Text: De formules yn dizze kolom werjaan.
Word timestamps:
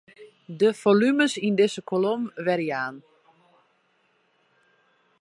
De 0.59 0.69
formules 0.81 1.33
yn 1.47 1.55
dizze 1.59 1.81
kolom 1.89 2.21
werjaan. 2.45 2.95